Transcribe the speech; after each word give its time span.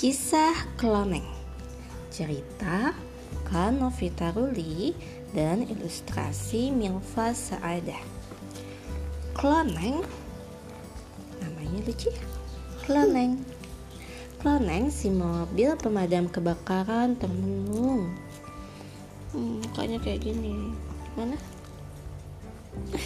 Kisah 0.00 0.80
Kloneng 0.80 1.28
Cerita 2.08 2.96
Kanovita 3.44 4.32
Ruli 4.32 4.96
dan 5.36 5.60
ilustrasi 5.60 6.72
Milva 6.72 7.36
Saadah 7.36 8.00
Kloneng 9.36 10.00
Namanya 11.44 11.84
lucu 11.84 12.08
ya? 12.08 12.24
Kloneng 12.80 13.44
Kloneng 14.40 14.88
si 14.88 15.12
mobil 15.12 15.76
pemadam 15.76 16.32
kebakaran 16.32 17.20
termenung. 17.20 18.08
Hmm, 19.36 19.60
Mukanya 19.60 20.00
kayak 20.00 20.24
gini. 20.24 20.72
Mana? 21.12 21.36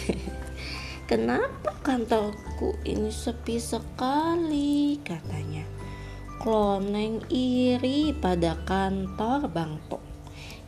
Kenapa 1.11 1.75
kantorku 1.83 2.79
ini 2.87 3.11
sepi 3.11 3.59
sekali? 3.59 4.95
Katanya 5.03 5.75
Kloneng 6.35 7.23
iri 7.31 8.11
pada 8.11 8.59
kantor 8.67 9.47
Bang 9.49 9.79
Tok 9.87 10.03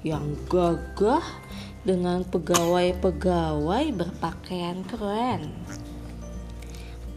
yang 0.01 0.39
gagah 0.47 1.23
dengan 1.83 2.23
pegawai-pegawai 2.27 3.85
berpakaian 3.95 4.87
keren. 4.87 5.51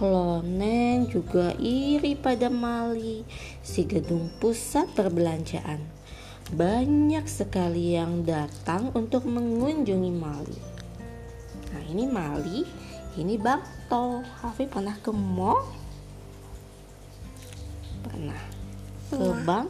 Kloneng 0.00 1.12
juga 1.12 1.52
iri 1.60 2.16
pada 2.16 2.48
Mali, 2.48 3.22
si 3.60 3.84
gedung 3.84 4.32
pusat 4.40 4.88
perbelanjaan. 4.96 5.84
Banyak 6.50 7.28
sekali 7.28 7.94
yang 7.94 8.26
datang 8.26 8.90
untuk 8.96 9.28
mengunjungi 9.28 10.12
Mali. 10.14 10.60
Nah 11.70 11.82
ini 11.86 12.04
Mali, 12.08 12.66
ini 13.20 13.36
Bang 13.38 13.62
To. 13.92 14.24
Hafi 14.42 14.66
pernah 14.66 14.96
ke 14.98 15.12
mall? 15.12 15.62
Pernah. 18.02 18.40
Ke 19.10 19.28
bank? 19.44 19.68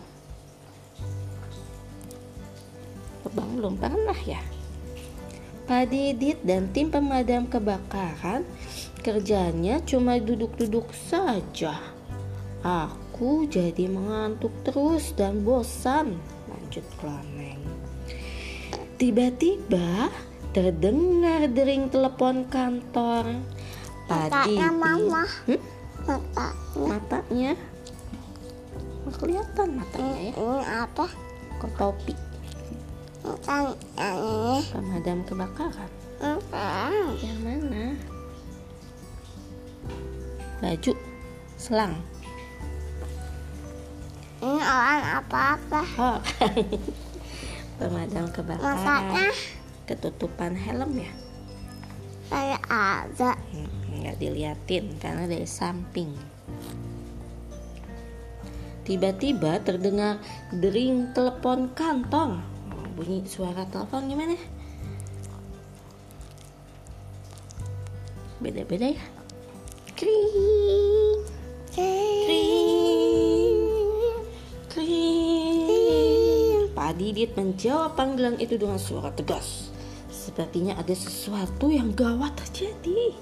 Ke 3.24 3.28
bank 3.34 3.50
belum? 3.56 3.74
Pernah 3.78 4.20
ya? 4.26 4.42
Pak 5.70 5.86
Didit 5.94 6.42
dan 6.42 6.66
tim 6.74 6.90
pemadam 6.90 7.46
kebakaran 7.46 8.42
kerjanya 9.06 9.78
cuma 9.86 10.18
duduk-duduk 10.18 10.90
saja. 10.90 11.78
Aku 12.66 13.46
jadi 13.46 13.86
mengantuk 13.86 14.50
terus 14.66 15.14
dan 15.14 15.46
bosan. 15.46 16.18
Lanjut 16.50 16.84
Kloneng 16.98 17.80
tiba-tiba 19.00 20.12
terdengar 20.52 21.48
dering 21.48 21.88
telepon 21.88 22.44
kantor. 22.52 23.40
Pak 24.04 24.28
Matanya 24.28 24.68
Didit. 24.68 24.76
Mama. 24.76 25.24
Hmm? 25.48 25.60
Mata. 26.00 26.48
matanya 26.80 27.52
Nggak 29.10 29.26
kelihatan 29.26 29.68
matanya 29.74 30.18
ya. 30.22 30.32
Ini 30.38 30.62
apa? 30.86 31.06
kok 31.60 31.74
topi 31.76 32.14
Bukan 33.20 33.76
yang 34.00 34.16
ini. 34.16 34.64
pemadam 34.70 35.18
kebakaran. 35.26 35.90
Bukan. 36.22 36.92
yang 37.20 37.38
mana? 37.42 37.84
Baju. 40.62 40.92
Selang. 41.58 41.98
Ini 44.40 44.62
orang 44.62 45.04
apa-apa. 45.20 45.82
oh 45.98 46.18
pemadam 47.82 48.24
kebakaran. 48.30 48.78
Masaknya? 48.78 49.28
Ketutupan 49.90 50.54
helm 50.54 50.94
ya? 50.96 51.12
Saya 52.30 52.56
ada. 52.70 53.34
Hmm, 53.50 54.00
nggak 54.00 54.16
diliatin 54.22 54.96
karena 55.02 55.26
dari 55.26 55.50
samping 55.50 56.14
tiba-tiba 58.90 59.62
terdengar 59.62 60.18
dering 60.50 61.14
telepon 61.14 61.70
kantong 61.78 62.42
bunyi 62.98 63.22
suara 63.22 63.62
telepon 63.70 64.10
gimana? 64.10 64.34
Beda-beda 68.42 68.90
ya? 68.90 69.04
Kring. 69.94 71.22
Kring. 71.70 72.26
Kring. 74.74 76.66
Pak 76.74 76.92
Didit 76.98 77.38
menjawab 77.38 77.94
panggilan 77.94 78.42
itu 78.42 78.58
dengan 78.58 78.82
suara 78.82 79.14
tegas. 79.14 79.70
Sepertinya 80.10 80.74
ada 80.74 80.96
sesuatu 80.98 81.70
yang 81.70 81.94
gawat 81.94 82.34
terjadi. 82.42 83.14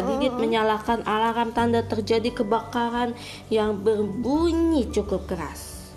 Adidit 0.00 0.32
menyalakan 0.32 1.04
alarm 1.04 1.52
tanda 1.52 1.84
terjadi 1.84 2.32
kebakaran 2.32 3.12
yang 3.52 3.76
berbunyi 3.84 4.88
cukup 4.88 5.28
keras. 5.28 5.92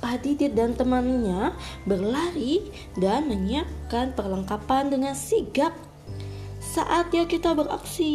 Pak 0.00 0.24
Didit 0.24 0.56
dan 0.56 0.76
temannya 0.76 1.52
berlari 1.84 2.68
dan 2.96 3.28
menyiapkan 3.28 4.16
perlengkapan 4.16 4.92
dengan 4.92 5.12
sigap. 5.12 5.72
Saatnya 6.60 7.24
kita 7.24 7.56
beraksi. 7.56 8.12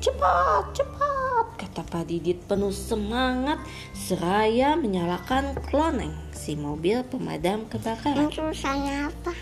Cepat, 0.00 0.72
cepat, 0.76 1.46
kata 1.60 1.84
Pak 1.88 2.08
Didit 2.08 2.44
penuh 2.44 2.72
semangat 2.72 3.60
seraya 3.92 4.76
menyalakan 4.76 5.56
kloneng 5.68 6.12
si 6.32 6.56
mobil 6.56 7.04
pemadam 7.04 7.68
kebakaran. 7.68 8.28
Tulisannya 8.28 9.12
apa? 9.12 9.32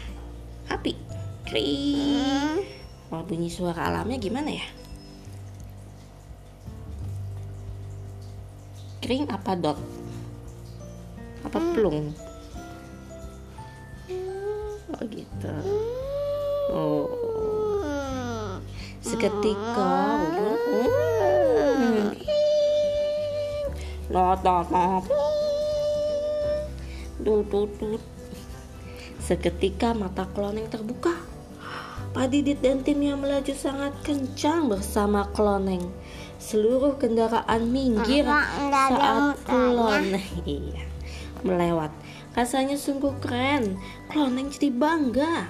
Api. 0.70 0.94
Kring. 1.50 1.98
Hmm. 1.98 2.58
Wah 3.10 3.26
bunyi 3.26 3.50
suara 3.50 3.90
alamnya 3.90 4.22
gimana 4.22 4.54
ya? 4.54 4.79
Kring 9.00 9.24
apa 9.32 9.56
dot? 9.56 9.80
Apa 11.40 11.58
plung? 11.72 12.12
Oh 14.92 15.04
gitu. 15.08 15.54
Oh. 16.68 17.08
Hmm. 17.80 18.60
Seketika 19.00 19.92
hmm. 20.20 22.12
Lot 24.12 24.40
lot 24.44 24.68
lot. 24.68 25.04
Seketika 29.16 29.96
mata 29.96 30.28
kloneng 30.28 30.68
terbuka. 30.68 31.09
Pak 32.10 32.26
Didit 32.34 32.58
dan 32.58 32.82
timnya 32.82 33.14
melaju 33.14 33.54
sangat 33.54 33.94
kencang 34.02 34.66
bersama 34.66 35.30
kloneng. 35.30 35.86
Seluruh 36.42 36.98
kendaraan 36.98 37.70
minggir 37.70 38.26
saat 38.26 39.38
kloneng 39.46 40.26
iya, 40.48 40.82
melewat. 41.46 41.94
Rasanya 42.34 42.74
sungguh 42.74 43.14
keren. 43.22 43.78
Kloneng 44.10 44.50
jadi 44.50 44.74
bangga. 44.74 45.46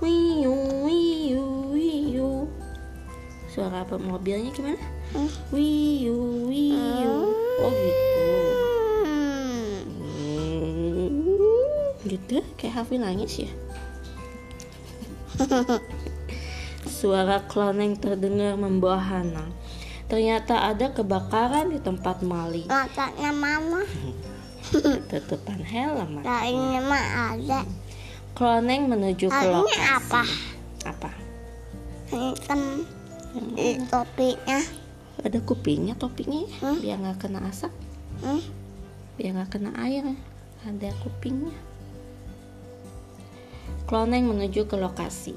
Wiu, 0.00 0.56
wiu, 0.88 1.44
wiu. 1.76 2.48
Suara 3.52 3.84
apa 3.84 4.00
mobilnya 4.00 4.56
gimana? 4.56 4.80
Hmm. 5.12 5.28
Wiu, 5.52 6.48
wiu. 6.48 7.16
Oh 7.60 7.72
gitu. 7.76 8.24
Hmm. 9.04 9.76
Hmm, 10.16 11.12
gitu 12.08 12.40
kayak 12.56 12.72
Hafi 12.80 12.96
nangis 12.96 13.44
ya 13.44 13.52
suara 16.92 17.42
kloneng 17.42 17.94
terdengar 17.94 18.54
membahana 18.54 19.46
ternyata 20.06 20.60
ada 20.64 20.90
kebakaran 20.90 21.70
di 21.70 21.78
tempat 21.78 22.20
Mali 22.20 22.66
Matanya 22.66 23.30
mama. 23.32 23.82
tutupan 25.10 25.60
helm 25.60 26.20
ini 26.42 26.78
mah 26.80 27.04
ada. 27.32 27.60
kloneng 28.32 28.86
menuju 28.86 29.26
ke 29.26 29.34
Ah, 29.34 29.42
ini 29.42 29.52
lokasi 29.52 29.80
apa? 29.82 30.22
apa 30.84 31.10
Hitam 32.08 32.60
di 33.56 33.80
topinya. 33.88 34.60
ada 35.22 35.38
kupingnya 35.40 35.94
topinya 35.94 36.40
ya, 36.40 36.50
Hmm? 36.60 36.76
biar 36.78 36.96
nggak 36.98 37.18
kena 37.18 37.40
asap 37.46 37.72
Hmm? 38.20 38.42
biar 39.14 39.32
nggak 39.34 39.50
kena 39.50 39.70
air 39.80 40.04
ada 40.62 40.88
kupingnya 41.00 41.52
Kloneng 43.86 44.30
menuju 44.30 44.66
ke 44.66 44.76
lokasi. 44.78 45.34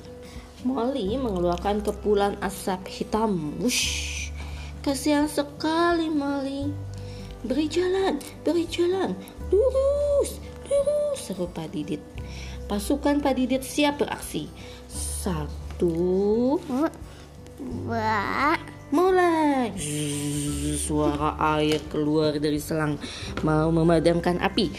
Molly 0.65 1.17
mengeluarkan 1.17 1.85
kepulan 1.85 2.37
asap 2.41 2.89
hitam. 2.89 3.57
Wush. 3.61 4.33
Kasihan 4.81 5.29
sekali 5.29 6.09
Molly. 6.09 6.69
Beri 7.45 7.69
jalan, 7.69 8.17
beri 8.41 8.65
jalan. 8.65 9.13
Lurus, 9.53 10.41
lurus 10.65 11.19
Seru 11.21 11.45
Pak 11.49 11.69
Didit. 11.69 12.01
Pasukan 12.65 13.21
Pak 13.21 13.37
Didit 13.37 13.61
siap 13.61 14.01
beraksi. 14.01 14.49
Satu 14.89 16.57
Dua. 17.55 18.55
Mulai. 18.93 19.73
Zzz, 19.73 20.87
Suara 20.87 21.35
air 21.57 21.81
keluar 21.89 22.37
dari 22.37 22.61
selang. 22.61 23.01
Mau 23.41 23.73
memadamkan 23.73 24.37
api. 24.39 24.69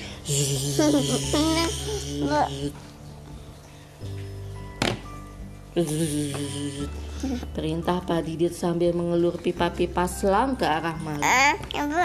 Perintah 7.56 8.00
Pak 8.00 8.25
Didit 8.25 8.56
sambil 8.56 8.96
mengelur 8.96 9.37
pipa-pipa 9.37 10.08
selang 10.08 10.56
ke 10.56 10.64
arah 10.64 10.96
Mali. 11.05 11.20
Eh, 11.20 11.56
ibu. 11.76 12.00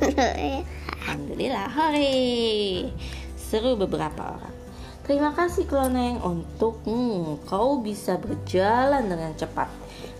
Alhamdulillah, 1.05 1.69
hore. 1.69 2.89
Seru 3.37 3.77
beberapa 3.77 4.33
orang. 4.41 4.57
Terima 5.05 5.35
kasih 5.37 5.69
Kloneng 5.69 6.25
untuk 6.25 6.81
hmm, 6.89 7.45
kau 7.45 7.85
bisa 7.85 8.17
berjalan 8.17 9.13
dengan 9.13 9.37
cepat. 9.37 9.69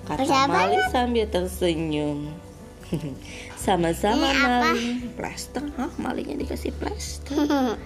Kata 0.05 0.21
Bisa 0.21 0.45
Mali 0.51 0.77
sambil 0.93 1.25
tersenyum. 1.33 2.29
Sama-sama 3.57 4.27
apa? 4.27 4.75
Mali. 4.75 5.09
Plaster, 5.17 5.65
hah? 5.81 5.89
Malinya 5.97 6.37
dikasih 6.37 6.77
plaster. 6.77 7.41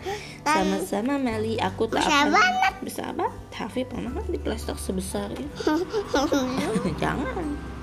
Sama-sama 0.57 1.15
Meli, 1.21 1.61
aku 1.63 1.87
tak 1.87 2.03
Bisa 2.03 2.27
akan 2.27 2.35
banget. 2.35 2.75
bisa 2.83 3.05
banget. 3.15 3.39
Hafi 3.55 3.87
pernah 3.87 4.11
kan 4.11 4.27
di 4.27 4.41
plaster 4.41 4.75
sebesar 4.75 5.31
itu? 5.37 5.87
Jangan. 6.99 7.76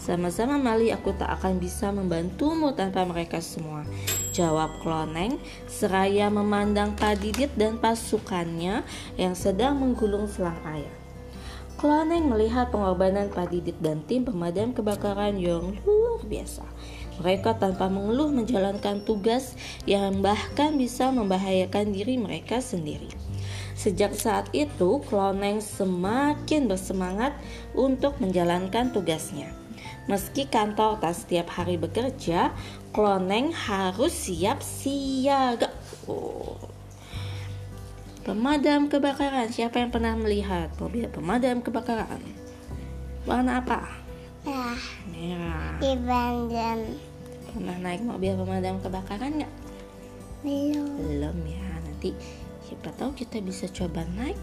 Sama-sama 0.00 0.56
Mali, 0.56 0.88
aku 0.88 1.12
tak 1.12 1.28
akan 1.28 1.60
bisa 1.60 1.92
membantumu 1.92 2.72
tanpa 2.72 3.04
mereka 3.04 3.36
semua. 3.44 3.84
Jawab 4.32 4.80
Kloneng, 4.80 5.36
seraya 5.68 6.32
memandang 6.32 6.96
Pak 6.96 7.20
Didit 7.20 7.52
dan 7.52 7.76
pasukannya 7.76 8.80
yang 9.20 9.36
sedang 9.36 9.76
menggulung 9.76 10.24
selang 10.24 10.56
air. 10.64 10.88
Kloneng 11.76 12.32
melihat 12.32 12.72
pengorbanan 12.72 13.28
Pak 13.28 13.52
Didit 13.52 13.76
dan 13.84 14.00
tim 14.08 14.24
pemadam 14.24 14.72
kebakaran 14.72 15.36
yang 15.36 15.76
luar 15.84 16.24
biasa. 16.24 16.64
Mereka 17.20 17.60
tanpa 17.60 17.92
mengeluh 17.92 18.32
menjalankan 18.32 19.04
tugas 19.04 19.52
yang 19.84 20.24
bahkan 20.24 20.80
bisa 20.80 21.12
membahayakan 21.12 21.92
diri 21.92 22.16
mereka 22.16 22.64
sendiri. 22.64 23.12
Sejak 23.76 24.16
saat 24.16 24.48
itu, 24.56 25.04
Kloneng 25.04 25.60
semakin 25.60 26.72
bersemangat 26.72 27.36
untuk 27.76 28.16
menjalankan 28.16 28.96
tugasnya. 28.96 29.59
Meski 30.08 30.48
kantor 30.48 30.96
tak 31.02 31.12
setiap 31.12 31.52
hari 31.52 31.76
bekerja, 31.76 32.54
Kloneng 32.90 33.52
harus 33.52 34.10
siap 34.10 34.64
siaga. 34.64 35.68
Oh. 36.08 36.58
Pemadam 38.20 38.92
kebakaran, 38.92 39.48
siapa 39.48 39.80
yang 39.80 39.88
pernah 39.88 40.12
melihat 40.12 40.72
mobil 40.76 41.08
pemadam 41.08 41.64
kebakaran? 41.64 42.20
Warna 43.24 43.60
apa? 43.60 43.84
Ya, 44.44 44.72
Merah. 45.12 45.76
di 45.80 45.92
Bandung. 46.00 46.96
Pernah 47.50 47.76
naik 47.82 48.02
mobil 48.04 48.32
pemadam 48.36 48.80
kebakaran 48.80 49.40
nggak? 49.40 49.54
Belum. 50.40 50.88
Belum 50.96 51.36
ya, 51.44 51.68
nanti 51.84 52.16
siapa 52.64 52.88
tahu 52.96 53.12
kita 53.12 53.44
bisa 53.44 53.68
coba 53.68 54.04
naik. 54.16 54.38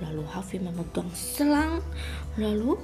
Lalu 0.00 0.24
Hafi 0.28 0.56
memegang 0.60 1.08
selang, 1.12 1.84
lalu 2.40 2.80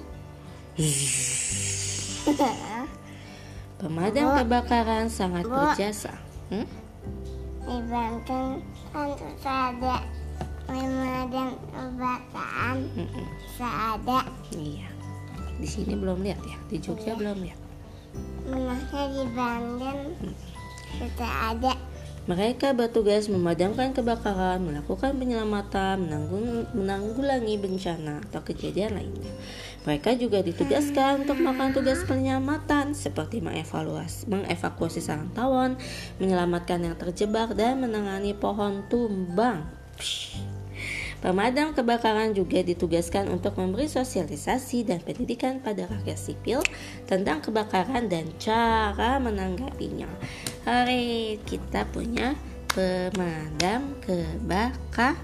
pemadam 3.80 4.26
Bu. 4.28 4.34
kebakaran 4.44 5.08
sangat 5.08 5.48
berjasa. 5.48 6.12
Hmm? 6.52 6.68
Di 7.64 7.76
Bandung 7.88 8.60
kan 8.92 9.10
ada 9.40 9.96
pemadam 10.68 11.56
kebakaran. 11.72 12.76
Mm-mm. 12.92 13.26
Ada 13.56 14.28
Iya. 14.52 14.88
Di 15.56 15.64
sini 15.64 15.96
belum 15.96 16.20
lihat 16.20 16.44
ya, 16.44 16.60
di 16.68 16.76
Jogja 16.76 17.16
belum 17.16 17.40
lihat. 17.40 17.60
menahnya 18.48 19.02
di 19.12 19.24
Bandung 19.32 20.00
sudah 20.96 21.32
ada. 21.52 21.72
Mereka 22.26 22.74
bertugas 22.74 23.30
memadamkan 23.30 23.94
kebakaran, 23.94 24.58
melakukan 24.58 25.14
penyelamatan, 25.14 26.10
menanggung, 26.10 26.66
menanggulangi 26.74 27.54
bencana 27.54 28.18
atau 28.26 28.42
kejadian 28.42 28.98
lainnya. 28.98 29.30
Mereka 29.86 30.18
juga 30.18 30.42
ditugaskan 30.42 31.22
untuk 31.22 31.38
melakukan 31.38 31.78
tugas 31.78 32.02
penyelamatan 32.02 32.98
seperti 32.98 33.38
mengevaluasi, 33.38 34.26
mengevakuasi 34.26 34.98
sarang 34.98 35.30
tawon, 35.38 35.78
menyelamatkan 36.18 36.82
yang 36.82 36.98
terjebak, 36.98 37.54
dan 37.54 37.78
menangani 37.78 38.34
pohon 38.34 38.82
tumbang. 38.90 39.62
Pemadam 41.22 41.78
kebakaran 41.78 42.34
juga 42.34 42.60
ditugaskan 42.60 43.30
untuk 43.30 43.54
memberi 43.56 43.86
sosialisasi 43.86 44.82
dan 44.82 44.98
pendidikan 44.98 45.62
pada 45.62 45.86
rakyat 45.86 46.18
sipil 46.18 46.60
tentang 47.06 47.38
kebakaran 47.38 48.10
dan 48.10 48.28
cara 48.36 49.16
menanggapinya. 49.22 50.10
Hore, 50.66 51.38
kita 51.46 51.86
punya 51.94 52.34
pemadam 52.74 53.94
kebakaran. 54.02 55.14